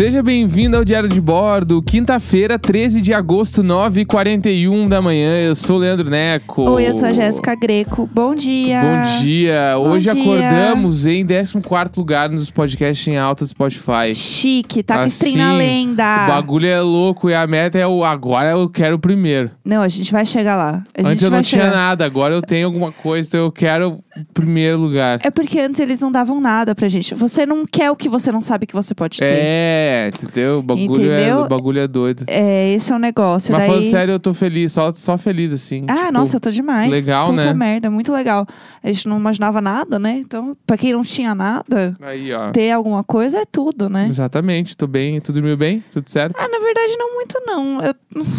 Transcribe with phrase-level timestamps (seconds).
[0.00, 5.38] Seja bem-vindo ao Diário de Bordo, quinta-feira, 13 de agosto, 9h41 da manhã.
[5.42, 6.62] Eu sou o Leandro Neco.
[6.70, 8.08] Oi, eu sou a Jéssica Greco.
[8.10, 8.80] Bom dia.
[8.80, 9.74] Bom dia.
[9.76, 10.22] Bom Hoje dia.
[10.22, 14.14] acordamos em 14 lugar nos podcasts em alta do Spotify.
[14.14, 16.24] Chique, tá com Assim, na lenda.
[16.24, 19.50] O bagulho é louco e a meta é o agora eu quero o primeiro.
[19.62, 20.82] Não, a gente vai chegar lá.
[20.96, 21.76] A Antes eu não tinha chegar.
[21.76, 25.20] nada, agora eu tenho alguma coisa, então eu quero o primeiro lugar.
[25.22, 27.14] É porque antes eles não davam nada pra gente.
[27.14, 29.26] Você não quer o que você não sabe que você pode ter.
[29.26, 30.58] É, entendeu?
[30.58, 31.44] O bagulho, é, Entendeu?
[31.44, 32.24] o bagulho é doido.
[32.26, 33.52] É, esse é o negócio.
[33.52, 33.70] Mas Daí...
[33.70, 35.84] falando sério, eu tô feliz, só, só feliz assim.
[35.88, 36.90] Ah, Tipo, nossa, eu tô demais.
[36.90, 37.52] legal, Puta né?
[37.54, 38.46] merda, muito legal.
[38.82, 40.18] A gente não imaginava nada, né?
[40.18, 42.50] Então, pra quem não tinha nada, Aí, ó.
[42.50, 44.08] ter alguma coisa é tudo, né?
[44.10, 45.20] Exatamente, tô bem.
[45.20, 45.82] Tu dormiu bem?
[45.92, 46.34] Tudo certo?
[46.38, 47.80] Ah, na verdade, não muito, não.
[47.80, 47.94] Eu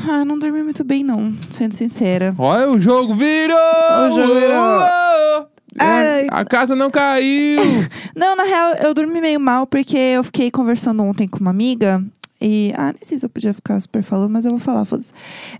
[0.09, 2.33] ah, não dormi muito bem, não, sendo sincera.
[2.37, 3.57] Olha, o jogo virou!
[3.57, 4.79] O jogo virou.
[4.79, 5.50] Uou!
[5.77, 6.27] Ai.
[6.29, 7.61] A casa não caiu!
[8.15, 12.03] Não, na real, eu dormi meio mal porque eu fiquei conversando ontem com uma amiga.
[12.41, 12.73] E.
[12.75, 15.13] Ah, nem sei se eu podia ficar super falando, mas eu vou falar, foda-se.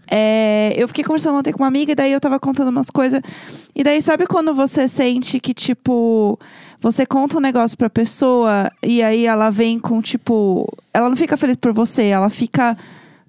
[0.09, 3.22] É, eu fiquei conversando ontem com uma amiga e daí eu tava contando umas coisas.
[3.76, 6.40] E daí, sabe quando você sente que, tipo,
[6.80, 10.68] você conta um negócio pra pessoa e aí ela vem com, tipo.
[10.92, 12.75] Ela não fica feliz por você, ela fica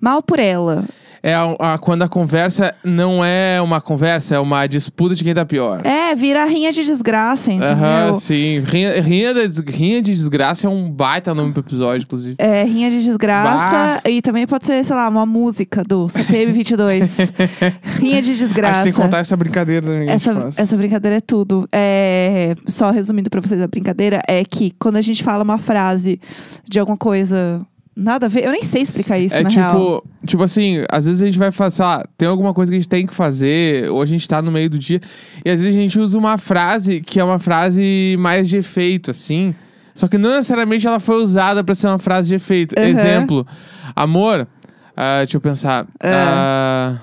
[0.00, 0.86] mal por ela.
[1.22, 5.32] É a- a- quando a conversa não é uma conversa, é uma disputa de quem
[5.32, 5.80] tá pior.
[5.86, 7.72] É, vira rinha de desgraça, entendeu?
[7.74, 8.58] Aham, sim.
[8.66, 12.34] Rinha, rinha, des- rinha de desgraça é um baita nome pro episódio, inclusive.
[12.38, 14.02] É, rinha de desgraça.
[14.08, 17.16] E também pode ser, sei lá, uma música do CPM 22.
[18.00, 18.72] rinha de desgraça.
[18.72, 20.08] Acho que tem que contar essa brincadeira também.
[20.10, 21.68] Essa, essa brincadeira é tudo.
[21.72, 26.20] É, só resumindo pra vocês a brincadeira, é que quando a gente fala uma frase
[26.68, 27.60] de alguma coisa
[27.94, 30.04] nada a ver, eu nem sei explicar isso, É na tipo, real.
[30.26, 32.88] tipo assim, às vezes a gente vai sei lá, tem alguma coisa que a gente
[32.88, 35.00] tem que fazer, ou a gente tá no meio do dia,
[35.44, 39.10] e às vezes a gente usa uma frase que é uma frase mais de efeito,
[39.10, 39.54] assim.
[39.94, 42.74] Só que não necessariamente ela foi usada pra ser uma frase de efeito.
[42.78, 42.84] Uhum.
[42.86, 43.46] Exemplo,
[43.94, 44.48] amor,
[44.96, 45.86] ah, deixa eu pensar.
[46.02, 46.98] ah,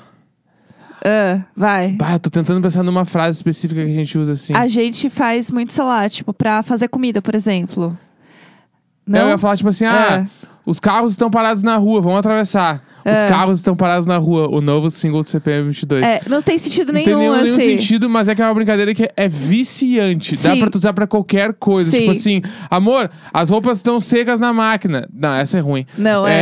[1.05, 1.89] Ah, vai.
[1.93, 4.53] bah, eu tô tentando pensar numa frase específica que a gente usa assim.
[4.55, 7.97] A gente faz muito, sei lá, tipo, pra fazer comida, por exemplo.
[9.07, 9.29] Eu Não?
[9.29, 10.25] ia falar, tipo assim, ah,
[10.69, 12.83] os carros estão parados na rua, vamos atravessar.
[13.05, 13.27] Os É.
[13.27, 16.03] carros estão parados na rua, o novo single do CPM 22.
[16.05, 17.77] É, não tem sentido Não nenhum, tem nenhum, nenhum assim.
[17.77, 20.35] sentido, mas é que é uma brincadeira que é viciante.
[20.37, 20.59] Dá Sim.
[20.59, 21.89] pra tu usar pra qualquer coisa.
[21.89, 21.99] Sim.
[21.99, 25.07] Tipo assim, amor, as roupas estão secas na máquina.
[25.13, 25.85] Não, essa é ruim.
[25.97, 26.33] Não, é.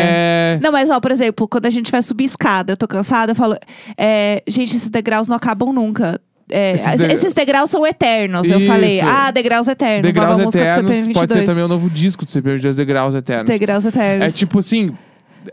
[0.57, 0.59] É.
[0.61, 3.35] Não, mas ó, por exemplo, quando a gente vai subir escada, eu tô cansada, eu
[3.35, 3.55] falo,
[3.97, 6.19] é, gente, esses degraus não acabam nunca.
[6.49, 8.49] É, Esses de- esses degraus são eternos.
[8.49, 8.67] Eu Isso.
[8.67, 10.03] falei, ah, degraus eternos.
[10.03, 11.39] Degraus nova música do Eternos pode 22.
[11.41, 13.49] ser também o novo disco do CPM 22, Degraus Eternos.
[13.49, 14.25] Degraus eternos.
[14.25, 14.95] É tipo assim,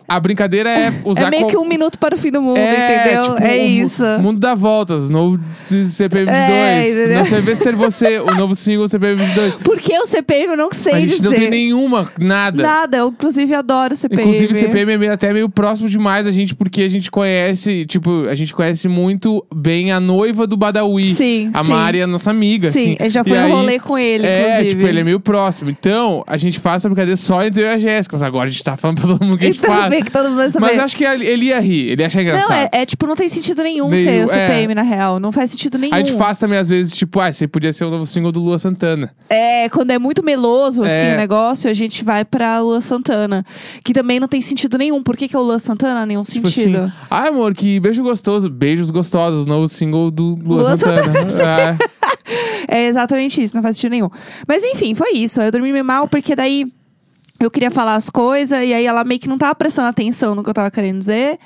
[0.08, 3.02] a brincadeira é usar É meio que um minuto para o fim do mundo, É,
[3.04, 3.22] entendeu?
[3.34, 4.02] tipo, é o isso.
[4.20, 6.30] Mundo dá voltas, novo CPM 22.
[6.30, 7.18] É, entendeu?
[7.18, 9.54] Não sei ter você, o novo single do CPM 22.
[9.56, 11.22] Por que o CPM eu não sei A gente dizer.
[11.28, 12.62] não tem nenhuma, nada.
[12.62, 14.22] Nada, eu inclusive adoro CPM.
[14.22, 17.84] Inclusive, o CPM é meio- até meio próximo demais a gente, porque a gente conhece,
[17.86, 21.14] tipo, a gente conhece muito bem a noiva do Badawi.
[21.14, 21.70] Sim, A sim.
[21.70, 23.10] Mari é nossa amiga, Sim, assim.
[23.10, 24.68] já foi aí- rolê com ele, É, inclusive.
[24.70, 25.70] tipo, ele é meio próximo.
[25.70, 28.14] Então, a gente faz essa brincadeira só entre eu e a Jéssica.
[28.16, 30.24] Mas agora a gente tá falando pra todo mundo que a gente Bem que todo
[30.28, 30.66] mundo vai saber.
[30.66, 32.50] Mas acho que ele ia rir, ele ia achar engraçado.
[32.50, 34.46] Não, é, é tipo, não tem sentido nenhum Meio- ser o é.
[34.48, 35.18] CPM, na real.
[35.20, 35.94] Não faz sentido nenhum.
[35.94, 38.40] A gente faz também, às vezes, tipo, ah, você podia ser o novo single do
[38.40, 39.14] Lua Santana.
[39.28, 41.14] É, quando é muito meloso, assim, É.
[41.14, 43.44] o negócio, a gente vai pra Lua Santana.
[43.84, 45.02] Que também não tem sentido nenhum.
[45.02, 46.04] Por que, que é o Lua Santana?
[46.06, 46.78] Nenhum Tipo sentido.
[46.84, 48.48] assim, ah, amor, que beijo gostoso.
[48.50, 51.12] Beijos gostosos, novo single do Lua, Lua Santana.
[51.44, 51.76] É.
[52.66, 54.08] É exatamente isso, não faz sentido nenhum.
[54.48, 55.40] Mas enfim, foi isso.
[55.40, 56.64] Eu dormi mal, porque daí
[57.40, 60.42] eu queria falar as coisas, e aí ela meio que não tava prestando atenção no
[60.42, 61.38] que eu tava querendo dizer.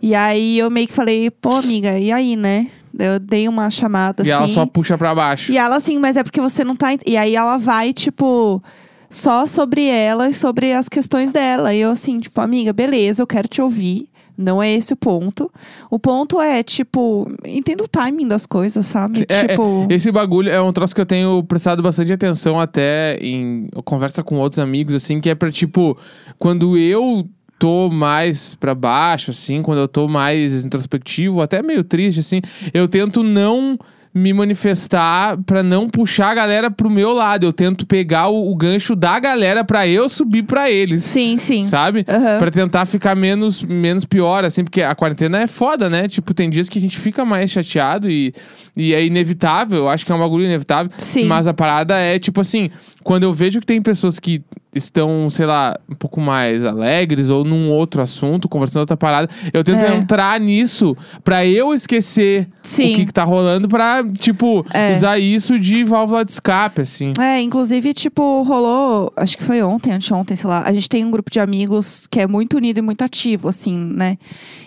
[0.00, 2.68] E aí eu meio que falei, pô, amiga, e aí, né?
[2.98, 4.42] Eu dei uma chamada E assim.
[4.42, 5.50] ela só puxa pra baixo.
[5.50, 6.92] E ela assim, mas é porque você não tá.
[6.92, 8.62] ent-" E aí ela vai, tipo,
[9.08, 11.72] só sobre ela e sobre as questões dela.
[11.74, 14.08] E eu assim, tipo, amiga, beleza, eu quero te ouvir.
[14.36, 15.50] Não é esse o ponto.
[15.90, 19.24] O ponto é, tipo, entenda o timing das coisas, sabe?
[19.28, 19.86] É, é, tipo.
[19.90, 24.36] Esse bagulho é um troço que eu tenho prestado bastante atenção até em conversa com
[24.38, 25.96] outros amigos, assim, que é pra, tipo,
[26.38, 32.20] quando eu tô mais pra baixo, assim, quando eu tô mais introspectivo, até meio triste,
[32.20, 32.40] assim,
[32.74, 33.78] eu tento não
[34.14, 37.46] me manifestar pra não puxar a galera pro meu lado.
[37.46, 41.04] Eu tento pegar o, o gancho da galera pra eu subir pra eles.
[41.04, 41.62] Sim, sim.
[41.62, 42.04] Sabe?
[42.06, 42.38] Aham.
[42.38, 46.08] Pra tentar ficar menos, menos pior, assim, porque a quarentena é foda, né?
[46.08, 48.34] Tipo, tem dias que a gente fica mais chateado e,
[48.76, 49.78] e é inevitável.
[49.78, 50.92] Eu acho que é um bagulho inevitável.
[50.98, 51.24] Sim.
[51.24, 52.70] Mas a parada é, tipo assim,
[53.02, 54.42] quando eu vejo que tem pessoas que
[54.74, 59.28] estão, sei lá, um pouco mais alegres ou num outro assunto, conversando outra parada.
[59.52, 59.94] Eu tento É.
[59.94, 62.92] entrar nisso pra eu esquecer Sim.
[62.92, 64.94] o que, que tá rolando pra, tipo, É.
[64.94, 67.10] usar isso de válvula de escape, assim.
[67.20, 70.62] É, inclusive, tipo, rolou, acho que foi ontem, anteontem, sei lá.
[70.64, 73.76] A gente tem um grupo de amigos que é muito unido e muito ativo, assim,
[73.76, 74.16] né?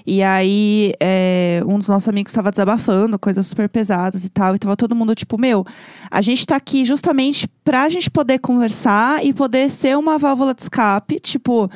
[0.06, 4.56] E aí, é, um dos nossos amigos estava desabafando, coisas super pesadas e tal.
[4.56, 5.66] E tava todo mundo, tipo, meu,
[6.12, 10.62] a gente tá aqui justamente pra gente poder conversar e poder ser uma válvula de
[10.62, 11.20] escape.
[11.20, 11.70] Tipo,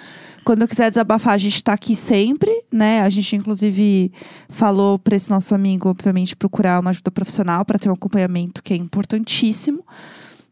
[0.43, 3.01] quando eu quiser desabafar, a gente tá aqui sempre, né?
[3.01, 4.11] A gente, inclusive,
[4.49, 8.73] falou pra esse nosso amigo, obviamente, procurar uma ajuda profissional para ter um acompanhamento que
[8.73, 9.83] é importantíssimo.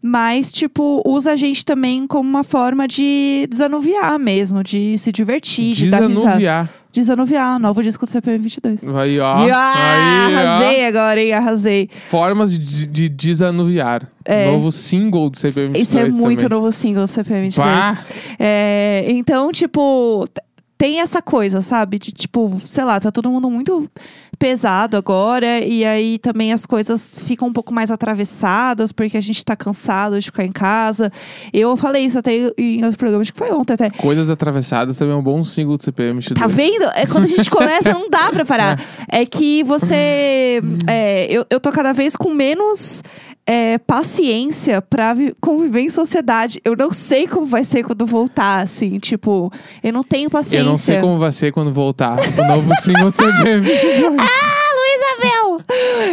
[0.02, 5.74] Mas, tipo, usa a gente também como uma forma de desanuviar mesmo, de se divertir,
[5.74, 6.70] de dar risada.
[7.02, 7.60] Desanuviar.
[7.60, 8.88] Novo disco do CPM 22.
[8.90, 9.48] Aí, ó.
[9.48, 9.74] E, ah,
[10.28, 10.40] Aí, ó.
[10.40, 11.34] arrasei agora, hein?
[11.34, 11.90] Arrasei.
[12.10, 14.08] Formas de, de desanuviar.
[14.26, 14.52] É.
[14.52, 16.58] Novo single do CPM 22 Isso é muito também.
[16.58, 17.68] novo single do CPM 22.
[17.68, 18.04] Pá.
[18.40, 20.28] É, então, tipo,
[20.78, 21.98] tem essa coisa, sabe?
[21.98, 23.90] De tipo, sei lá, tá todo mundo muito
[24.38, 25.60] pesado agora.
[25.60, 30.20] E aí também as coisas ficam um pouco mais atravessadas, porque a gente tá cansado
[30.20, 31.12] de ficar em casa.
[31.52, 33.90] Eu falei isso até em outros programas, que foi ontem até.
[33.90, 36.40] Coisas Atravessadas também é um bom single do CPM 22.
[36.40, 36.84] Tá vendo?
[36.96, 38.80] É quando a gente começa, não dá pra parar.
[39.10, 40.62] É que você.
[40.86, 43.02] é, eu, eu tô cada vez com menos.
[43.48, 46.60] É, paciência pra vi- conviver em sociedade.
[46.66, 49.00] Eu não sei como vai ser quando voltar, assim.
[49.00, 49.50] Tipo,
[49.82, 50.58] eu não tenho paciência.
[50.64, 53.98] Eu não sei como vai ser quando voltar o novo single do CPM 22.
[54.04, 54.57] Isabel!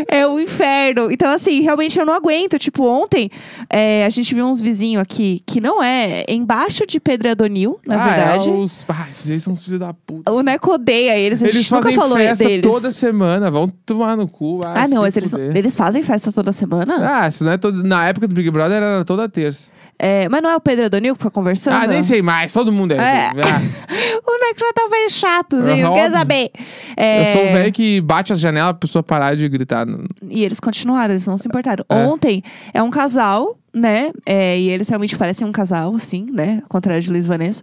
[0.08, 1.10] É o inferno.
[1.10, 2.58] Então, assim, realmente eu não aguento.
[2.58, 3.30] Tipo, ontem
[3.70, 8.02] é, a gente viu uns vizinhos aqui que não é embaixo de Pedro Adonil, na
[8.02, 8.48] ah, verdade.
[8.48, 8.84] É os...
[8.88, 10.32] Ah, esses são os filhos da puta.
[10.32, 11.42] O Neco odeia eles.
[11.42, 12.62] A Eles gente nunca fazem falou festa deles.
[12.62, 13.50] toda semana.
[13.50, 14.58] Vão tomar no cu.
[14.62, 17.22] vai Ah, não, mas eles, eles fazem festa toda semana?
[17.22, 17.82] Ah, isso não é todo...
[17.82, 19.74] Na época do Big Brother era toda terça.
[19.98, 21.74] É, mas não é o Pedro Adonil que fica conversando?
[21.82, 22.52] Ah, nem sei mais.
[22.52, 22.96] Todo mundo é.
[22.96, 23.28] É.
[23.28, 23.60] Ah,
[24.26, 26.50] O Neco já tá meio chato, assim, não quer saber.
[26.96, 29.86] É, Eu sou o velho que bate as janelas pra pessoa parar de gritar.
[30.28, 31.84] E eles continuaram, eles não se importaram.
[31.88, 31.94] É.
[32.06, 32.42] Ontem
[32.72, 34.12] é um casal, né?
[34.24, 36.60] É, e eles realmente parecem um casal, assim, né?
[36.62, 37.62] Ao contrário de Luiz e Vanessa.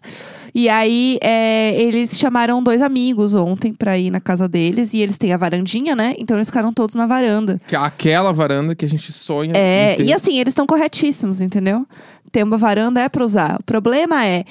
[0.54, 4.94] E aí, é, eles chamaram dois amigos ontem pra ir na casa deles.
[4.94, 6.14] E eles têm a varandinha, né?
[6.18, 7.62] Então eles ficaram todos na varanda.
[7.68, 9.54] Que é Aquela varanda que a gente sonha.
[9.56, 10.06] É, em ter.
[10.08, 11.86] e assim, eles estão corretíssimos, entendeu?
[12.32, 13.58] Ter uma varanda é pra usar.
[13.60, 14.44] O problema é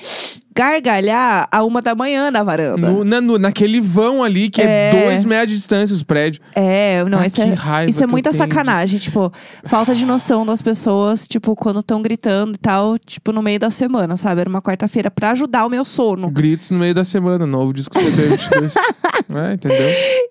[0.61, 2.91] gargalhar a uma da manhã na varanda.
[2.91, 5.05] No- na- no- naquele vão ali, que é, É.
[5.07, 6.43] dois metros de distância os prédios.
[6.55, 7.47] É, não, Ah, isso é,
[7.89, 8.99] isso é muita tenho de- sacanagem.
[8.99, 9.33] Tipo,
[9.65, 13.71] falta de noção das pessoas, tipo, quando estão gritando e tal, tipo, no meio da
[13.71, 14.43] semana, sabe?
[14.43, 16.31] Era uma quarta-feira pra ajudar o meu sono.
[16.31, 18.75] Gritos no meio da semana, novo disco CP22.
[19.51, 19.91] é, entendeu?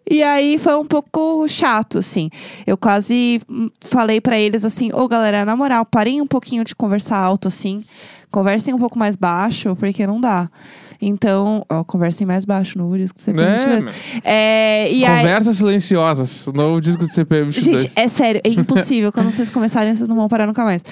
[0.09, 2.29] E aí foi um pouco chato, assim.
[2.67, 6.75] Eu quase hum, falei pra eles assim: ô galera, na moral, parem um pouquinho de
[6.75, 7.83] conversar alto, assim.
[8.31, 10.49] Conversem um pouco mais baixo, porque não dá.
[11.01, 13.89] Então, ó, conversem mais baixo no disco do CP22.
[14.23, 14.85] É.
[14.85, 17.51] É, e aí, Conversas silenciosas, novo disco do CP22.
[17.51, 19.11] Gente, é sério, é impossível.
[19.11, 20.83] Quando vocês começarem, vocês não vão parar nunca mais.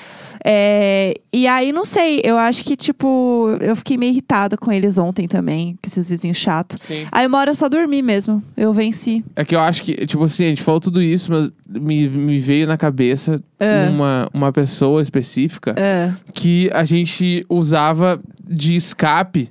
[0.44, 4.98] É, e aí, não sei, eu acho que, tipo, eu fiquei meio irritada com eles
[4.98, 6.83] ontem também, com esses vizinhos chatos.
[6.83, 7.06] Sim.
[7.12, 8.42] Aí uma hora eu só dormi mesmo.
[8.56, 9.25] Eu venci.
[9.36, 12.40] É que eu acho que, tipo assim, a gente falou tudo isso, mas me, me
[12.40, 13.88] veio na cabeça É.
[13.89, 16.12] uma, uma pessoa específica É.
[16.33, 19.50] que a gente usava de escape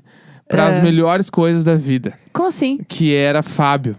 [0.49, 0.83] para as É.
[0.83, 2.79] melhores coisas da vida, Como assim?
[2.89, 3.97] que era Fábio.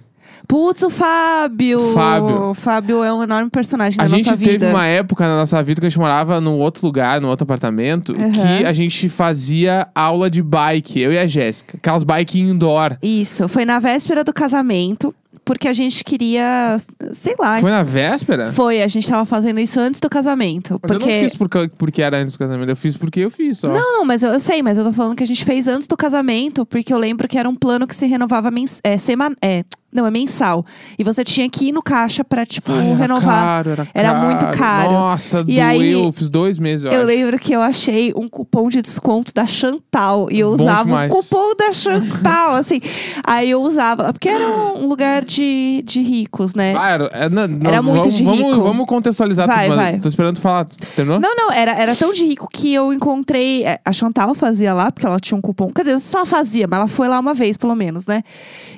[0.47, 1.91] Putz, o Fábio!
[1.93, 2.41] Fábio.
[2.51, 4.69] O Fábio é um enorme personagem A da gente nossa teve vida.
[4.69, 8.13] uma época na nossa vida que a gente morava num outro lugar, num outro apartamento,
[8.13, 8.31] Uhum.
[8.31, 11.75] que a gente fazia aula de bike, eu e a Jéssica.
[11.75, 12.95] Aquelas bike indoor.
[13.03, 16.77] Isso, foi na véspera do casamento, porque a gente queria,
[17.13, 18.51] sei lá, Foi na véspera?
[18.51, 20.79] foi, a gente tava fazendo isso antes do casamento.
[20.81, 23.29] Mas porque eu não fiz porque, porque era antes do casamento, eu fiz porque eu
[23.29, 23.69] fiz só.
[23.69, 25.87] Não, não, mas eu, eu sei, mas eu tô falando que a gente fez antes
[25.87, 29.35] do casamento, porque eu lembro que era um plano que se renovava mens é, seman
[29.41, 29.63] é,
[29.97, 30.65] não, é mensal.
[30.97, 33.43] E você tinha que ir no caixa pra, tipo, Ai, era renovar.
[33.45, 34.25] Caro, era, Era caro.
[34.25, 34.91] muito caro.
[34.91, 35.65] Nossa, E doeu.
[35.65, 39.33] aí, eu fiz dois meses, eu, Eu lembro que eu achei um cupom de desconto
[39.33, 40.27] da Chantal.
[40.31, 41.11] E eu Bom usava demais.
[41.11, 42.79] o cupom da Chantal, assim.
[43.23, 44.13] Aí eu usava.
[44.13, 46.75] Porque era um lugar de, de ricos, né?
[46.77, 48.61] Ah, era, é, não, Era muito vamos, de vamos, rico.
[48.61, 49.99] vamos contextualizar Vai, tudo, vai.
[49.99, 50.65] tô esperando tu falar.
[50.95, 51.19] Terminou?
[51.19, 53.63] Não, não, era, era tão de rico que eu encontrei.
[53.65, 55.71] é, A Chantal fazia lá, porque ela tinha um cupom.
[55.73, 58.23] Quer dizer, eu só fazia, mas ela foi lá uma vez, pelo menos, né?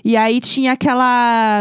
[0.04, 1.09] E aí tinha aquela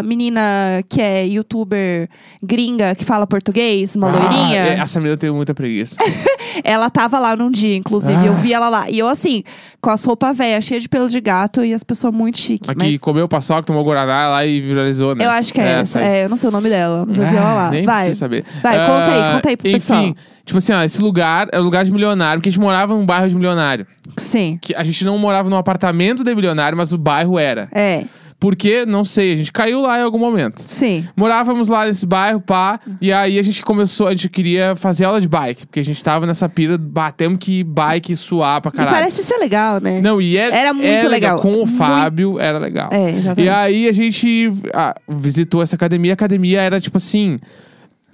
[0.05, 2.09] menina que é youtuber
[2.43, 4.61] gringa que fala português, uma Ah, loirinha.
[4.67, 5.97] é, essa menina eu tenho muita preguiça.
[6.65, 8.15] Ela tava lá num dia, inclusive.
[8.17, 8.27] Ah.
[8.27, 8.91] Eu vi ela lá.
[8.91, 9.45] E eu, assim,
[9.81, 12.69] com as roupas velhas, cheias de pelo de gato e as pessoas muito chiques.
[12.69, 15.25] Aqui Mas comeu paçoca, tomou guaraná lá e viralizou, né?
[15.25, 16.01] eu acho que é essa.
[16.01, 16.05] aí.
[16.07, 17.71] É, eu não sei o nome dela, mas eu vi ela Ah, lá.
[17.71, 18.13] Nem Vai.
[18.15, 18.45] saber.
[18.63, 20.15] Vai, conta aí, Ah, conta aí pro Enfim, pessoal.
[20.45, 23.07] tipo assim, ó, esse lugar é um lugar de milionário, porque a gente morava num
[23.07, 23.87] bairro de milionário.
[24.17, 24.59] Sim.
[24.61, 27.69] Que a gente não morava num apartamento de milionário, mas o bairro era.
[27.73, 28.05] É,
[28.41, 30.63] Porque, não sei, a gente caiu lá em algum momento.
[30.65, 31.05] sim.
[31.17, 35.21] Morávamos lá nesse bairro, pá, e aí a gente começou, a gente queria fazer aula
[35.21, 38.95] de bike, porque a gente tava nessa pira, batemos que bike suar pra E caralho.
[38.97, 40.01] parece ser legal, né?
[40.01, 41.41] Não, e é, Era muito é legal.
[41.41, 42.89] Com o Muito- Fábio, era legal.
[42.93, 43.45] É, exatamente.
[43.45, 46.13] E aí a gente ah, visitou essa academia.
[46.13, 47.41] A academia era tipo assim.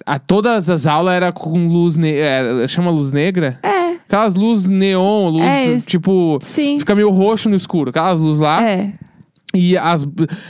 [0.07, 1.97] A, todas as aulas era com luz.
[1.99, 3.59] Ne era- chama luz negra?
[3.63, 6.39] É, Aquelas luzes neon, luz É, tipo.
[6.41, 6.79] sim.
[6.79, 7.91] Fica meio roxo no escuro.
[7.91, 8.63] Aquelas luzes lá.
[8.67, 8.93] É.
[9.55, 10.07] E as,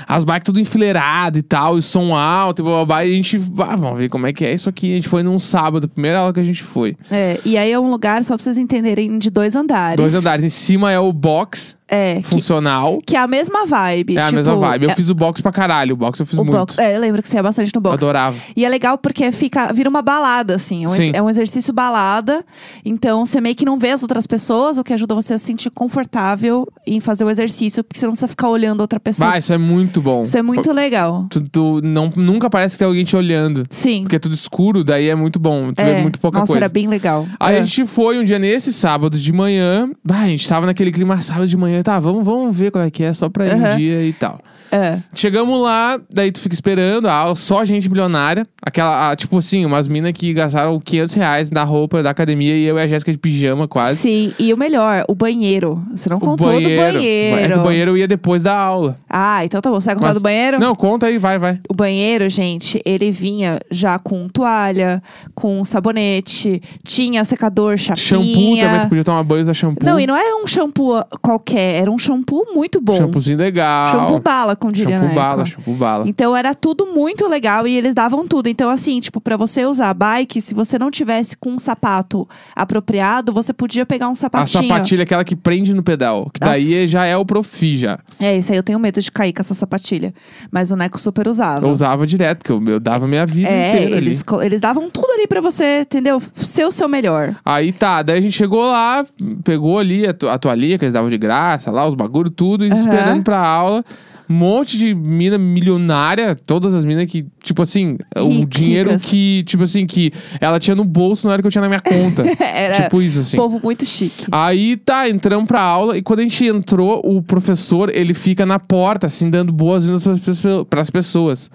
[0.08, 3.14] as bikes tudo enfileirado e tal, e som alto, e blá, blá, blá, e a
[3.14, 4.92] gente, ah, vamos ver como é que é isso aqui.
[4.92, 6.96] A gente foi num sábado, primeira aula que a gente foi.
[7.10, 9.96] É, e aí é um lugar, só pra vocês entenderem, de dois andares.
[9.96, 10.44] Dois andares.
[10.44, 13.00] Em cima é o box É, que, funcional.
[13.06, 14.16] que é a mesma vibe.
[14.16, 14.84] É a tipo, mesma vibe.
[14.84, 15.94] Eu é- fiz o box pra caralho.
[15.94, 16.56] O box eu fiz o muito.
[16.56, 16.78] box.
[16.78, 17.96] É, eu lembro que você ia bastante no box.
[18.02, 18.36] adorava.
[18.56, 20.84] E é legal porque fica, vira uma balada, assim.
[20.84, 22.44] É um, é um exercício balada.
[22.84, 25.44] Então, você meio que não vê as outras pessoas, o que ajuda você a se
[25.44, 29.30] sentir confortável em fazer o exercício, porque você não precisa ficar olhando outra pessoa.
[29.30, 30.22] Vai, isso é muito bom.
[30.22, 31.26] Isso é muito legal.
[31.30, 33.64] Tu, tu não, nunca parece que tem alguém te olhando.
[33.70, 34.02] Sim.
[34.02, 35.72] Porque é tudo escuro, daí é muito bom.
[35.72, 35.94] Tu é.
[35.96, 36.64] vê muito pouca Nossa, coisa.
[36.64, 37.26] era bem legal.
[37.38, 37.58] Aí É.
[37.60, 39.90] a gente foi um dia nesse sábado de manhã.
[40.04, 41.82] Bah, a gente tava naquele clima sábado de manhã.
[41.82, 44.40] Tá, vamos, vamos ver qual é que é, só pra ir um dia e tal.
[44.72, 44.98] É.
[45.14, 48.44] Chegamos lá, daí tu fica esperando a aula, só gente milionária.
[48.60, 52.76] Aquela, tipo assim, umas minas que gastaram 500 reais na roupa da academia e eu
[52.76, 53.98] e a Jéssica de pijama quase.
[54.00, 55.80] Sim, e o melhor, o banheiro.
[55.94, 57.54] Você não O contou do É banheiro.
[57.54, 58.98] que o banheiro eu ia depois da aula.
[59.08, 59.80] Ah, então tá bom.
[59.80, 60.58] Você vai contar Mas- do banheiro?
[60.58, 61.58] Não, conta aí, vai, vai.
[61.68, 65.02] O banheiro, gente, ele vinha já com toalha,
[65.34, 67.96] com sabonete, tinha secador, chapinha.
[67.96, 69.84] Shampoo também, tu podia tomar banho usar shampoo.
[69.86, 72.96] Não, e não é um shampoo qualquer, era um shampoo muito bom.
[72.96, 73.92] Shampoozinho legal.
[73.92, 75.46] Shampoo bala, como diria Shampoo na bala, época.
[75.46, 76.08] shampoo bala.
[76.08, 78.48] Então era tudo muito legal e eles davam tudo.
[78.48, 82.28] Então, assim, tipo, pra você usar a bike, se você não tivesse com um sapato
[82.54, 84.62] apropriado, você podia pegar um A sapatinho.
[84.68, 86.30] sapatilha é aquela que prende no pedal.
[86.32, 87.98] Que daí já é o profi já.
[88.18, 90.12] É, isso aí eu tenho medo de cair com essa sapatilha.
[90.50, 91.66] Mas o Neco super usava.
[91.66, 94.06] Eu usava direto, que eu, eu dava minha vida É, inteira ali.
[94.08, 96.22] eles, co- eles davam tudo ali pra você, entendeu?
[96.36, 97.34] Ser o seu melhor.
[97.44, 99.04] Aí tá, daí a gente chegou lá,
[99.42, 102.64] pegou ali a, to a toalhinha que eles davam de graça, lá, os bagulho, tudo,
[102.66, 102.80] e Aham.
[102.80, 103.84] esperando pra aula.
[104.28, 108.48] Um monte de mina milionária, todas as minas que, tipo assim, o Ricas.
[108.48, 111.68] dinheiro que, tipo assim, que ela tinha no bolso não era que eu tinha na
[111.68, 112.24] minha conta.
[112.40, 113.36] Era tipo isso, assim.
[113.36, 114.26] povo muito chique.
[114.30, 118.58] Aí tá, entramos pra aula e quando a gente entrou, o professor, ele fica na
[118.58, 121.50] porta, assim, dando boas-vindas pras, pras pessoas.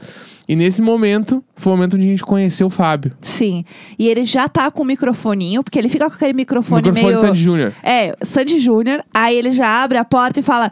[0.50, 3.12] E nesse momento, foi o momento onde a gente conheceu o Fábio.
[3.22, 3.64] Sim.
[4.00, 7.14] E ele já tá com o microfoninho, porque ele fica com aquele O microfone, microfone
[7.14, 7.20] meio.
[7.20, 7.74] Sandy Júnior.
[7.84, 9.04] É, Sandy Júnior.
[9.14, 10.72] Aí ele já abre a porta e fala: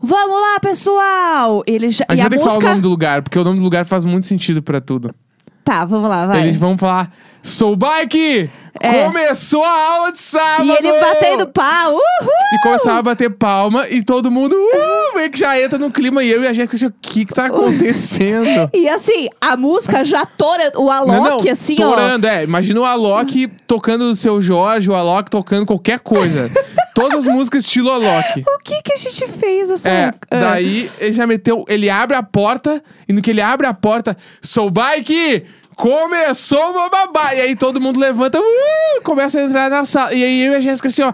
[0.00, 1.62] Vamos lá, pessoal!
[1.66, 2.04] Ele já...
[2.08, 2.60] A e gente a vai que música.
[2.60, 5.14] falar o nome do lugar, porque o nome do lugar faz muito sentido pra tudo.
[5.64, 6.40] Tá, vamos lá, vai.
[6.40, 7.12] Eles vão falar:
[7.42, 8.48] Sou Bike!
[8.80, 9.04] É.
[9.04, 10.64] Começou a aula de sábado!
[10.66, 11.92] E ele batendo pau.
[11.92, 12.30] Uhul!
[12.54, 16.22] E começava a bater palma e todo mundo, uh, meio que já entra no clima.
[16.22, 18.70] E eu e a Jéssica, assim, o que que tá acontecendo?
[18.72, 21.90] E assim, a música já tora o Alok, assim, ó.
[21.90, 22.44] torando, é.
[22.44, 26.50] Imagina o Alok tocando o seu Jorge, o Alok tocando qualquer coisa.
[26.98, 28.42] Todas as músicas estilo Alok.
[28.48, 30.12] O que que a gente fez essa É?
[30.30, 30.40] Ah.
[30.40, 31.64] daí ele já meteu.
[31.68, 35.46] Ele abre a porta, e no que ele abre a porta, sou bike!
[35.76, 37.34] Começou o bababá!
[37.34, 40.12] E aí todo mundo levanta, uh, começa a entrar na sala.
[40.12, 41.12] E aí eu e a Jéssica assim, ó.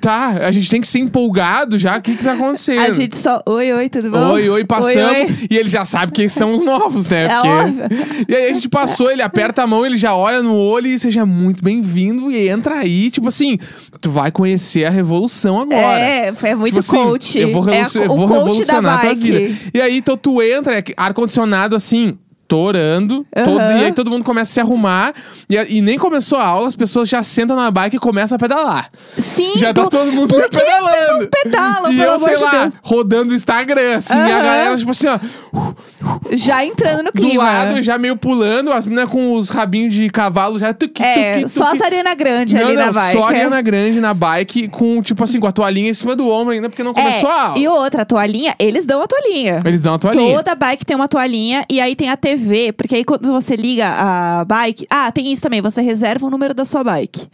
[0.00, 1.98] Tá, a gente tem que ser empolgado já.
[1.98, 2.80] O que que tá acontecendo?
[2.80, 3.42] A gente só.
[3.46, 4.30] Oi, oi, tudo bom?
[4.32, 4.96] Oi, oi, passamos.
[4.96, 5.36] Oi, oi.
[5.50, 7.24] E ele já sabe quem são os novos, né?
[7.24, 7.84] É Porque- óbvio.
[8.28, 10.98] E aí a gente passou, ele aperta a mão, ele já olha no olho e
[10.98, 12.30] seja muito bem-vindo.
[12.30, 13.58] E entra aí, tipo assim,
[14.00, 16.00] tu vai conhecer a revolução agora.
[16.00, 17.38] É, é muito Tipo assim, coach.
[17.38, 19.54] Eu vou, é a- eu o vou revolucionar da a tua vida.
[19.74, 22.16] E aí, então tu entra, é ar-condicionado assim.
[22.50, 23.78] Torando, todo- Aham.
[23.78, 25.14] e aí todo mundo começa a se arrumar,
[25.48, 28.38] e, e nem começou a aula, as pessoas já sentam na bike e começam a
[28.40, 28.90] pedalar.
[29.16, 30.96] Sim, Já tá todo mundo Por que as pedalando.
[30.96, 32.74] pessoas pedalam, e eu, sei de lá, Deus?
[32.82, 35.18] rodando o Instagram, assim, e a galera, tipo assim, ó,
[36.32, 37.42] Já entrando no do clima.
[37.44, 41.48] lado, já meio pulando, as meninas com os rabinhos de cavalo já tuqui, É, tuqui,
[41.48, 41.82] só tuqui.
[41.84, 43.12] a Ariana Grande Não, ali não, na bike.
[43.16, 43.34] só a é.
[43.36, 46.68] Ariana Grande na bike, com, tipo assim, com a toalhinha em cima do ombro ainda,
[46.68, 47.58] porque não começou é, a aula.
[47.58, 49.58] E outra, a toalhinha, eles dão a toalhinha.
[49.64, 50.36] Eles dão a toalhinha.
[50.36, 52.39] Toda bike tem uma toalhinha e aí tem a TV
[52.76, 54.86] Porque aí quando você liga a bike.
[54.90, 57.26] Ah, tem isso também, você reserva o número da sua bike.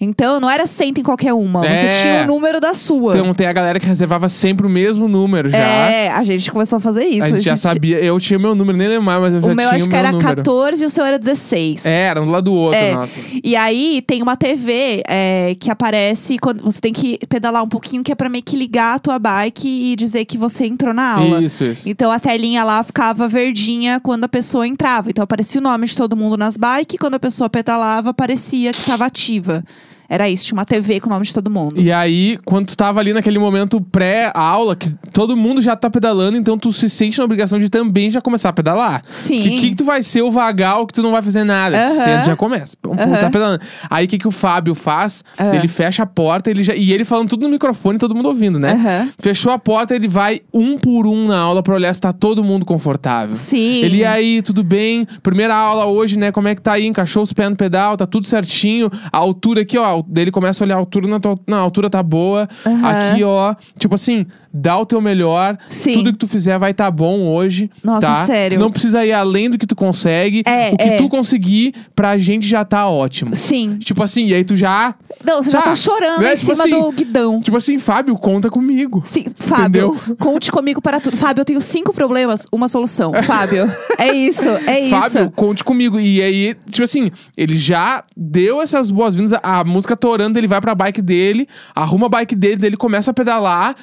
[0.00, 1.76] Então não era senta em qualquer uma, É.
[1.92, 3.12] você tinha o número da sua.
[3.16, 5.58] Então tem a galera que reservava sempre o mesmo número já.
[5.58, 7.24] É, a gente começou a fazer isso.
[7.24, 7.98] a gente já sabia.
[7.98, 9.88] Eu tinha meu número, nem lembro mais, mas eu já O meu tinha acho o
[9.90, 10.36] que era número.
[10.36, 11.84] 14 e o seu era 16.
[11.86, 12.94] É, era um lado do outro, É.
[12.94, 13.18] nossa.
[13.42, 18.02] E aí tem uma TV é, que aparece quando você tem que pedalar um pouquinho,
[18.02, 21.14] que é pra meio que ligar a tua bike e dizer que você entrou na
[21.14, 21.42] aula.
[21.42, 21.88] Isso, isso.
[21.88, 25.10] Então a telinha lá ficava verdinha quando a pessoa entrava.
[25.10, 28.80] Então aparecia o nome de todo mundo nas bikes, quando a pessoa pedalava, parecia que
[28.80, 29.64] estava ativa.
[30.10, 31.78] Era isso, tinha uma TV com o nome de todo mundo.
[31.78, 36.38] E aí, quando tu tava ali naquele momento pré-aula, que todo mundo já tá pedalando,
[36.38, 39.02] então tu se sente na obrigação de também já começar a pedalar.
[39.10, 39.42] Sim.
[39.42, 41.76] Que, que que tu vai ser o vagal que tu não vai fazer nada?
[41.84, 42.04] Tu Aham.
[42.04, 42.74] senta e já começa.
[42.80, 43.16] Pum, pum, Aham.
[43.18, 43.60] tá pedalando.
[43.90, 45.22] Aí o que, que o Fábio faz?
[45.36, 45.54] Ah.
[45.54, 48.58] Ele fecha a porta ele já, e ele falando tudo no microfone, todo mundo ouvindo,
[48.58, 49.10] né?
[49.18, 52.42] Fechou a porta, ele vai um por um na aula pra olhar se tá todo
[52.42, 53.36] mundo confortável.
[53.36, 53.82] Sim.
[53.84, 55.06] Ele, aí, tudo bem?
[55.22, 56.32] Primeira aula hoje, né?
[56.32, 56.86] Como é que tá aí?
[56.86, 58.90] Encaixou os pés no pedal, tá tudo certinho.
[59.12, 59.97] A altura aqui, ó.
[60.06, 62.48] Daí ele começa a olhar a altura, na, tua, na altura tá boa.
[62.66, 62.88] Aham.
[62.88, 63.54] Aqui, ó.
[63.78, 65.56] Tipo assim, dá o teu melhor.
[65.68, 65.92] Sim.
[65.94, 67.70] Tudo que tu fizer vai tá bom hoje.
[67.82, 68.26] Nossa, tá?
[68.26, 68.56] sério.
[68.58, 70.42] Tu não precisa ir além do que tu consegue.
[70.46, 70.96] É, o que é.
[70.96, 73.34] tu conseguir, pra gente já tá ótimo.
[73.36, 73.76] Sim.
[73.78, 74.94] Tipo assim, e aí tu já.
[75.24, 75.64] Não, você já Tá.
[75.70, 76.32] tá chorando Né?
[76.32, 77.38] em Tipo cima assim, do guidão.
[77.38, 79.02] Tipo assim, Fábio, conta comigo.
[79.04, 80.16] Sim, Fábio, Entendeu?
[80.18, 81.16] conte comigo para tudo.
[81.16, 83.12] Fábio, eu tenho cinco problemas, uma solução.
[83.24, 84.90] Fábio, é isso, é isso.
[84.90, 85.98] Fábio, conte comigo.
[85.98, 90.74] E aí, tipo assim, ele já deu essas boas-vindas, a, música torando, ele vai pra
[90.74, 93.74] bike dele, arruma a bike dele, ele começa a pedalar.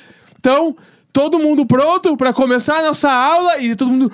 [0.45, 0.75] Então,
[1.11, 4.11] todo mundo pronto pra começar a nossa aula e todo mundo.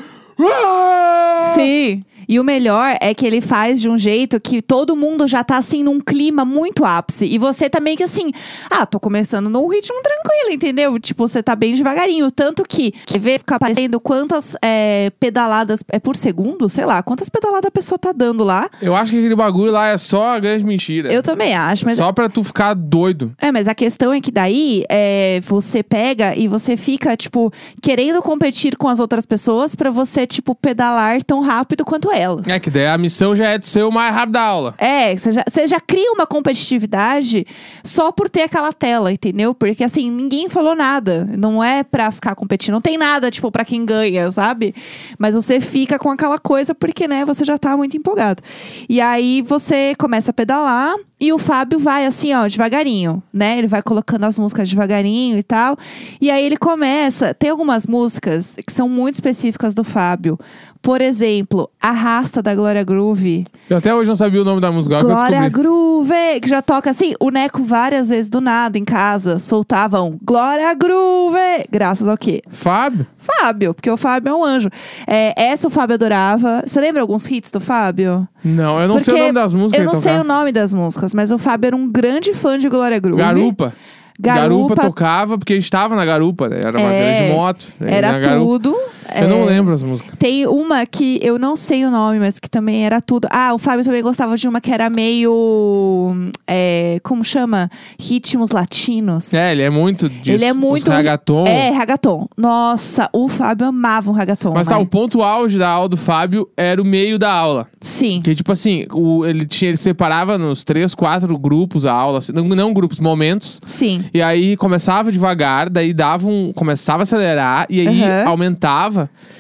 [1.56, 2.06] Sim.
[2.32, 5.58] E o melhor é que ele faz de um jeito que todo mundo já tá
[5.58, 7.26] assim num clima muito ápice.
[7.26, 8.32] E você tá meio que assim,
[8.70, 10.98] ah, tô começando num ritmo tranquilo, entendeu?
[10.98, 12.32] Tipo, você tá bem devagarinho.
[12.32, 17.68] Tanto que vê ficar aparecendo quantas é, pedaladas é por segundo, sei lá, quantas pedaladas
[17.68, 18.70] a pessoa tá dando lá.
[18.82, 21.12] Eu acho que aquele bagulho lá é só a grande mentira.
[21.12, 23.34] Eu também acho, mas Só pra tu ficar doido.
[23.42, 28.22] É, mas a questão é que daí é, você pega e você fica, tipo, querendo
[28.22, 32.48] competir com as outras pessoas pra você, tipo, pedalar tão rápido quanto elas.
[32.48, 34.76] É que daí a missão já é de ser o mais rápido da aula.
[34.78, 37.46] É, você já, você já cria uma competitividade
[37.84, 39.54] só por ter aquela tela, entendeu?
[39.54, 41.28] Porque assim, ninguém falou nada.
[41.38, 42.74] Não é pra ficar competindo.
[42.74, 44.74] Não tem nada, tipo, pra quem ganha, sabe?
[45.18, 48.42] Mas você fica com aquela coisa porque, né, você já tá muito empolgado.
[48.88, 53.60] E aí você começa a pedalar e o Fábio vai assim, ó, devagarinho, né?
[53.60, 55.78] Ele vai colocando as músicas devagarinho e tal.
[56.20, 57.32] E aí ele começa.
[57.32, 60.40] Tem algumas músicas que são muito específicas do Fábio.
[60.82, 63.46] Por exemplo, Arrasta da Glória Groove.
[63.70, 65.48] Eu até hoje não sabia o nome da música, Glória.
[65.48, 66.42] Groove!
[66.42, 67.14] Que já toca assim.
[67.20, 71.68] O Neco várias vezes do nada em casa soltavam Glória Groove!
[71.70, 72.42] Graças ao quê?
[72.50, 73.06] Fábio?
[73.20, 74.70] Fábio, porque o Fábio é um anjo.
[75.06, 76.64] É, essa o Fábio adorava.
[76.66, 78.28] Você lembra alguns hits do Fábio?
[78.44, 80.74] Não, eu não sei o Porque nome das músicas Eu não sei o nome das
[80.74, 83.22] músicas, mas o Fábio era um grande fã de Glória Groove.
[83.22, 83.74] Garupa.
[84.20, 84.76] Garupa.
[84.76, 86.60] tocava porque a gente tava na garupa, né?
[86.64, 87.68] Era uma É, grande moto.
[87.80, 88.70] Na Era garupa-
[89.16, 90.14] Eu não É, lembro as músicas.
[90.18, 93.28] Tem uma que eu não sei o nome, mas que também era tudo.
[93.32, 96.14] Ah, o Fábio também gostava de uma que era meio.
[96.48, 97.70] é, como chama?
[98.00, 99.34] Ritmos latinos.
[99.34, 100.32] É, ele é muito disso.
[100.32, 100.90] Ele é Os muito.
[100.92, 101.46] ragaton.
[101.46, 102.28] É, ragaton.
[102.38, 104.52] Nossa, o Fábio amava um ragaton.
[104.54, 104.82] Mas tá, né?
[104.82, 107.68] o ponto auge da aula do Fábio era o meio da aula.
[107.80, 108.22] Sim.
[108.24, 112.20] Que tipo assim, o, ele, tinha, ele separava nos três, quatro grupos a aula.
[112.20, 113.60] assim, Não, não grupos, momentos.
[113.66, 114.06] Sim.
[114.14, 116.52] E aí começava devagar, daí dava um.
[116.54, 118.28] Começava a acelerar, e aí Aham.
[118.30, 118.91] aumentava.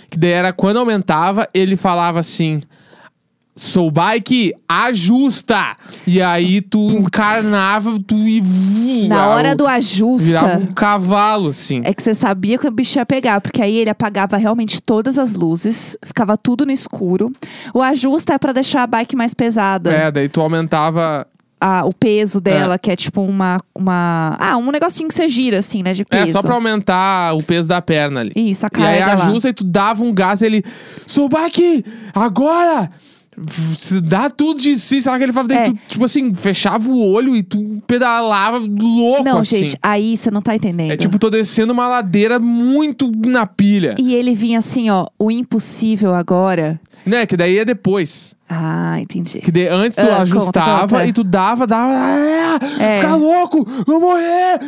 [0.09, 2.61] Que daí era quando aumentava, ele falava assim.
[3.53, 5.75] Sou bike, ajusta!
[6.07, 9.07] E aí tu encarnava, tu e.
[9.09, 10.25] Na hora do ajusta.
[10.25, 11.81] Virava um cavalo, assim.
[11.83, 15.19] É que você sabia que o bicho ia pegar, porque aí ele apagava realmente todas
[15.19, 17.31] as luzes, ficava tudo no escuro.
[17.73, 19.91] O ajusta é pra deixar a bike mais pesada.
[19.91, 21.27] É, daí tu aumentava.
[21.61, 24.35] A- o peso dela, que é tipo uma, uma.
[24.39, 25.93] Ah, um negocinho que você gira, assim, né?
[25.93, 26.23] De peso.
[26.23, 28.31] É, só pra aumentar o peso da perna ali.
[28.35, 29.27] Isso, a E aí carga lá.
[29.29, 30.63] ajusta e tu dava um gás e ele.
[31.05, 31.85] Sou bike!
[32.13, 32.89] Agora!
[34.03, 35.53] Dá tudo de si, sabe que ele falava?
[35.53, 35.63] É.
[35.63, 39.59] Daí tu, tipo assim, fechava o olho e tu pedalava louco Não, assim.
[39.59, 40.91] gente, aí você não tá entendendo.
[40.91, 43.95] É tipo, tô descendo uma ladeira muito na pilha.
[43.99, 46.79] E ele vinha assim, ó, o impossível agora.
[47.05, 47.25] Né?
[47.25, 48.35] Que daí é depois.
[48.47, 49.39] Ah, entendi.
[49.39, 51.07] Que daí antes tu Ah, conta, ajustava conta.
[51.07, 51.91] e tu dava, dava.
[51.93, 52.97] Ah, É.
[52.97, 53.65] Ficar louco!
[53.87, 54.59] Vou morrer!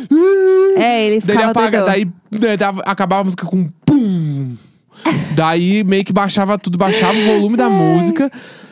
[0.76, 1.86] É, ele Daí ficava apaga, doidão.
[1.86, 4.56] daí né, dava- acabava a música com pum.
[5.36, 8.30] daí meio que baixava tudo, baixava o volume da música.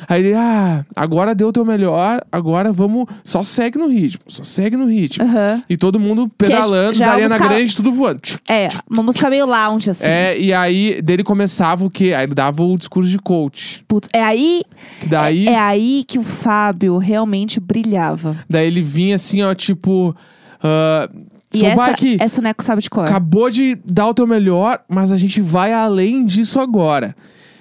[0.09, 3.07] Aí ele, ah, agora deu o teu melhor, agora vamos.
[3.25, 5.25] Só segue no ritmo, só segue no ritmo.
[5.25, 5.62] Aham.
[5.69, 8.21] E todo mundo é- pedalando, já é Ariana música- Grande, tudo voando.
[8.49, 10.05] É, uma música meio lounge, assim.
[10.05, 12.12] É, e aí dele começava o quê?
[12.17, 13.85] Aí ele dava o discurso de coach.
[13.88, 14.62] Putz, é aí,
[15.01, 18.37] Que daí, é aí que o Fábio realmente brilhava.
[18.49, 20.15] daí ele vinha assim, ó, tipo.
[20.62, 21.09] ah,
[21.55, 23.05] E Sou essa, bike, essa o Neco sabe de cor.
[23.05, 27.15] acabou de dar o teu melhor, mas a gente vai além disso agora.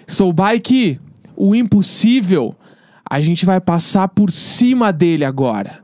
[0.08, 0.98] Sou bike,
[1.42, 2.56] o impossível,
[3.10, 5.80] a gente vai passar por cima dele agora.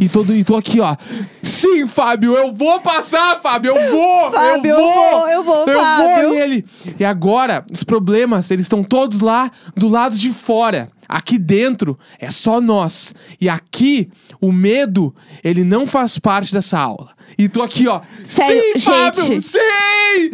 [0.00, 0.96] E todo e tô aqui, ó.
[1.42, 4.30] Sim, Fábio, eu vou passar, Fábio, eu vou!
[4.30, 4.94] Fábio, eu eu vou!
[4.94, 6.28] vou, eu vou, eu Fábio.
[6.28, 6.34] vou!
[6.34, 6.64] E ele.
[6.98, 10.88] E agora, os problemas, eles estão todos lá do lado de fora.
[11.08, 13.14] Aqui dentro é só nós.
[13.40, 14.08] E aqui,
[14.40, 17.10] o medo, ele não faz parte dessa aula.
[17.38, 18.00] E tô aqui, ó.
[18.24, 19.24] Sério, sim, Fábio!
[19.24, 19.42] gente.
[19.46, 19.58] Sim!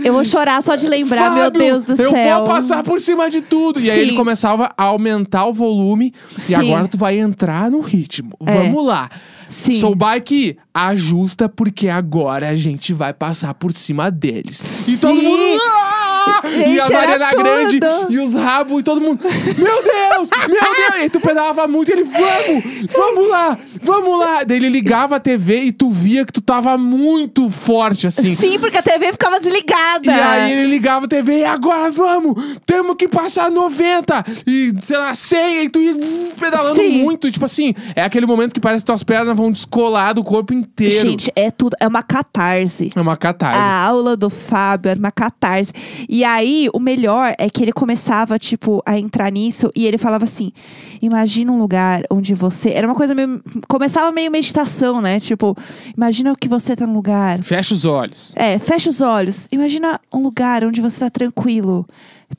[0.05, 2.39] Eu vou chorar só de lembrar, meu Fábio, Deus do eu céu.
[2.39, 3.81] vou passar por cima de tudo.
[3.81, 6.13] E aí ele começava a aumentar o volume.
[6.37, 6.53] Sim.
[6.53, 8.33] E agora tu vai entrar no ritmo.
[8.45, 8.53] É.
[8.53, 9.09] Vamos lá.
[9.49, 9.79] Sim.
[9.79, 14.87] Sou bike, ajusta, porque agora a gente vai passar por cima deles.
[14.87, 15.59] E todo mundo.
[16.29, 17.43] "Ah!" e Gente, a Mariana tudo.
[17.43, 19.21] Grande e os rabos e todo mundo.
[19.23, 20.29] Meu Deus!
[20.49, 21.05] Meu Deus!
[21.05, 22.65] E tu pedalava muito e ele, vamos!
[22.93, 23.59] Vamos lá!
[23.83, 24.45] Vamos lá!
[24.45, 28.35] Daí ele ligava a TV e tu via que tu tava muito forte assim.
[28.35, 30.07] Sim, porque a TV ficava desligada.
[30.07, 32.59] E aí ele ligava a TV e agora vamos!
[32.67, 34.25] Temos que passar 90!
[34.47, 35.65] E, sei lá, 100!
[35.65, 35.95] E tu ia
[36.39, 37.03] pedalando Sim.
[37.03, 37.31] muito.
[37.31, 41.09] Tipo assim, é aquele momento que parece que tuas pernas vão descolar do corpo inteiro.
[41.09, 42.93] Gente, é tudo, é uma catarse.
[42.95, 43.59] é uma catarse.
[43.59, 45.73] A aula do Fábio era uma catarse.
[46.09, 50.25] E aí, o melhor é que ele começava, tipo, a entrar nisso e ele falava
[50.25, 50.53] assim:
[51.01, 52.71] imagina um lugar onde você.
[52.71, 53.43] Era uma coisa meio.
[53.69, 55.21] Começava meio meditação, né?
[55.21, 55.57] Tipo,
[55.97, 57.43] imagina que você tá num lugar.
[57.43, 58.33] Fecha os olhos.
[58.37, 59.49] É, fecha os olhos.
[59.53, 61.87] Imagina um lugar onde você tá tranquilo,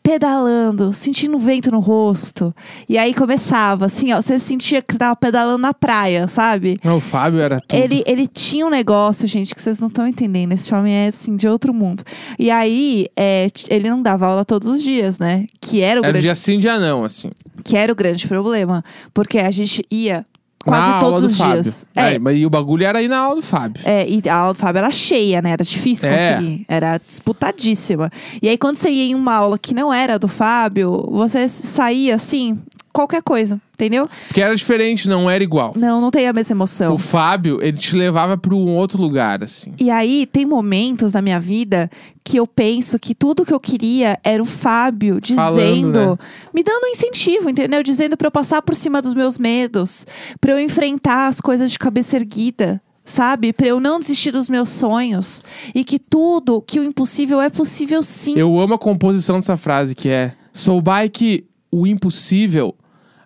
[0.03, 2.53] pedalando, sentindo o vento no rosto.
[2.87, 6.79] E aí começava, assim, ó, você sentia que tava pedalando na praia, sabe?
[6.83, 7.79] Não, o Fábio era tudo.
[7.79, 10.53] Ele, ele tinha um negócio, gente, que vocês não estão entendendo.
[10.53, 12.03] Esse homem é, assim, de outro mundo.
[12.37, 15.45] E aí, é, ele não dava aula todos os dias, né?
[15.59, 17.31] Que era o, Era grande, dia sim, dia não, assim.
[17.63, 18.83] que era o grande problema.
[19.13, 20.25] Porque a gente ia
[20.65, 21.63] quase na todos do os Fábio.
[21.63, 21.85] dias.
[21.95, 23.81] É, É, mas e o bagulho era ir na aula do Fábio.
[23.85, 25.51] é, e a aula do Fábio era cheia, né?
[25.51, 26.33] Era difícil É.
[26.35, 26.65] conseguir.
[26.67, 28.11] Era disputadíssima.
[28.41, 32.15] E aí, quando você ia em uma aula que não era do Fábio, você saía
[32.15, 32.59] assim,
[32.93, 34.09] qualquer coisa, entendeu?
[34.27, 35.73] Porque era diferente, não era igual.
[35.75, 36.93] Não, não tem a mesma emoção.
[36.93, 39.73] O Fábio, ele te levava pra um outro lugar, assim.
[39.79, 41.89] E aí, tem momentos na minha vida
[42.23, 46.17] que eu penso que tudo que eu queria era o Fábio dizendo, Falando, né?
[46.53, 47.81] me dando um incentivo, entendeu?
[47.81, 50.05] Dizendo pra eu passar por cima dos meus medos,
[50.39, 52.81] pra eu enfrentar as coisas de cabeça erguida.
[53.05, 53.51] Sabe?
[53.51, 55.41] Pra eu não desistir dos meus sonhos.
[55.73, 58.37] E que tudo, que o impossível é possível sim.
[58.37, 60.33] Eu amo a composição dessa frase, que é...
[60.53, 62.75] Sou bike, o impossível,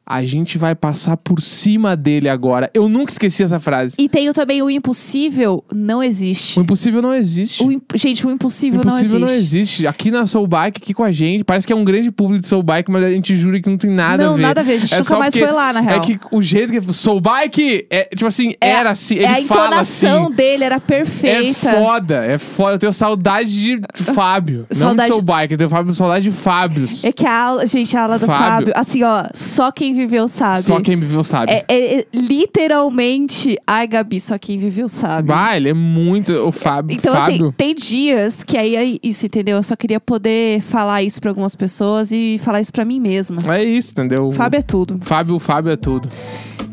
[0.06, 2.70] a gente vai passar por cima dele agora.
[2.74, 3.96] Eu nunca esqueci essa frase.
[3.98, 6.60] E tenho também o impossível não existe.
[6.60, 7.64] O impossível não existe.
[7.64, 9.56] O imp- Gente, o impossível, O impossível não não existe.
[9.58, 9.88] existe.
[9.88, 12.48] Aqui na Soul Bike, aqui com a gente, parece que é um grande público de
[12.48, 14.42] Soul Bike, mas a gente jura que não tem nada não, a ver.
[14.42, 14.74] nada a ver.
[14.74, 15.98] A gente É nunca mais foi lá, na real.
[15.98, 19.30] É que o jeito que Soul Bike é, tipo assim, É- era assim, ele é
[19.42, 20.06] a fala assim.
[20.06, 21.72] entonação dele era É perfeita.
[21.72, 22.74] foda, é foda.
[22.76, 24.66] Eu tenho saudade de Fábio.
[24.70, 27.04] Não Saudade- de Soul Bike, eu tenho Fábio- saudade de Fábios.
[27.04, 28.44] É que a aula, gente, a aula do Fábio.
[28.68, 30.62] Fábio, assim, ó, só quem viveu sabe.
[30.62, 31.52] Só quem viveu sabe.
[31.52, 35.28] É, é- é literalmente, ai, Gabi, só quem viveu sabe.
[35.28, 36.32] Bah, ele é muito.
[36.34, 36.96] O Fábio.
[36.96, 37.48] Então, Fábio.
[37.48, 39.58] assim, tem dias que aí é isso, entendeu?
[39.58, 43.42] Eu só queria poder falar isso pra algumas pessoas e falar isso pra mim mesma.
[43.56, 44.32] É isso, entendeu?
[44.32, 45.00] Fábio é tudo.
[45.02, 46.08] Fábio, Fábio é tudo.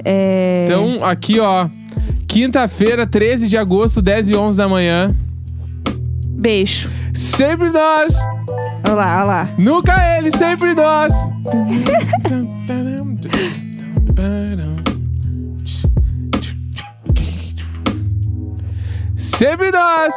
[0.05, 0.65] É...
[0.67, 1.69] Então, aqui, ó.
[2.27, 5.15] Quinta-feira, 13 de agosto, 10 e 11 da manhã.
[6.29, 6.89] Beijo.
[7.13, 8.15] Sempre nós!
[8.85, 9.49] Olha lá, olha lá.
[9.59, 11.13] Nunca ele, sempre nós!
[19.17, 20.15] Sempre nós!